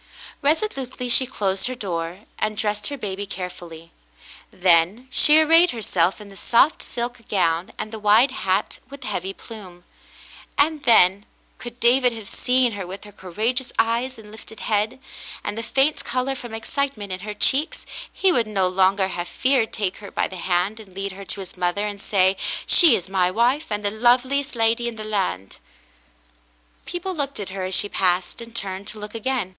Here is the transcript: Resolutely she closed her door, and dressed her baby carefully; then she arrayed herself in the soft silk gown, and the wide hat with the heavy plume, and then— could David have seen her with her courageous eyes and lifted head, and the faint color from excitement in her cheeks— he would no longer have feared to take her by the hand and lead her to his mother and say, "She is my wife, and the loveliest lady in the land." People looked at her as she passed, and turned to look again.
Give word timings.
Resolutely 0.41 1.09
she 1.09 1.27
closed 1.27 1.67
her 1.67 1.75
door, 1.75 2.21
and 2.39 2.57
dressed 2.57 2.87
her 2.87 2.97
baby 2.97 3.27
carefully; 3.27 3.91
then 4.51 5.07
she 5.11 5.39
arrayed 5.39 5.69
herself 5.69 6.19
in 6.19 6.29
the 6.29 6.35
soft 6.35 6.81
silk 6.81 7.19
gown, 7.29 7.71
and 7.77 7.91
the 7.91 7.99
wide 7.99 8.31
hat 8.31 8.79
with 8.89 9.01
the 9.01 9.07
heavy 9.09 9.31
plume, 9.31 9.83
and 10.57 10.85
then— 10.85 11.27
could 11.59 11.79
David 11.79 12.13
have 12.13 12.27
seen 12.27 12.71
her 12.71 12.87
with 12.87 13.03
her 13.03 13.11
courageous 13.11 13.71
eyes 13.77 14.17
and 14.17 14.31
lifted 14.31 14.61
head, 14.61 14.99
and 15.43 15.55
the 15.55 15.61
faint 15.61 16.03
color 16.03 16.33
from 16.33 16.55
excitement 16.55 17.11
in 17.11 17.19
her 17.19 17.35
cheeks— 17.35 17.85
he 18.11 18.31
would 18.31 18.47
no 18.47 18.67
longer 18.67 19.09
have 19.09 19.27
feared 19.27 19.71
to 19.71 19.77
take 19.77 19.97
her 19.97 20.09
by 20.09 20.27
the 20.27 20.37
hand 20.37 20.79
and 20.79 20.95
lead 20.95 21.11
her 21.11 21.25
to 21.25 21.41
his 21.41 21.55
mother 21.55 21.85
and 21.85 22.01
say, 22.01 22.35
"She 22.65 22.95
is 22.95 23.07
my 23.07 23.29
wife, 23.29 23.67
and 23.69 23.85
the 23.85 23.91
loveliest 23.91 24.55
lady 24.55 24.87
in 24.87 24.95
the 24.95 25.03
land." 25.03 25.59
People 26.87 27.13
looked 27.13 27.39
at 27.39 27.49
her 27.49 27.65
as 27.65 27.75
she 27.75 27.87
passed, 27.87 28.41
and 28.41 28.55
turned 28.55 28.87
to 28.87 28.97
look 28.97 29.13
again. 29.13 29.49